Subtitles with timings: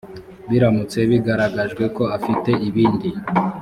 [0.49, 3.09] biramutse bigaragajwe ko afite ibindi